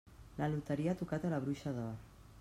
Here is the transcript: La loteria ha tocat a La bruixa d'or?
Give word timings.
La 0.39 0.47
loteria 0.53 0.95
ha 0.95 0.99
tocat 1.01 1.27
a 1.27 1.31
La 1.33 1.39
bruixa 1.43 1.75
d'or? 1.77 1.93